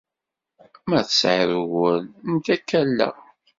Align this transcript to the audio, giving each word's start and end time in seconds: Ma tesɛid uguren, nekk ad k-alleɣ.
Ma 0.87 0.99
tesɛid 1.07 1.51
uguren, 1.61 2.05
nekk 2.31 2.47
ad 2.53 2.61
k-alleɣ. 2.67 3.15